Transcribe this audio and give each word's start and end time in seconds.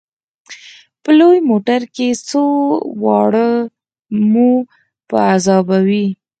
په 1.03 1.11
لوی 1.19 1.39
موټر 1.49 1.81
کې 1.95 2.07
ځو 2.27 2.45
او 2.83 2.89
واړه 3.03 3.49
مو 4.31 4.51
په 5.09 5.15
عذابوي. 5.33 6.07